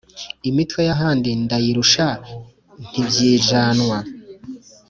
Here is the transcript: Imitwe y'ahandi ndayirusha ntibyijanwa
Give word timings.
Imitwe 0.49 0.79
y'ahandi 0.87 1.29
ndayirusha 1.43 2.07
ntibyijanwa 2.89 3.97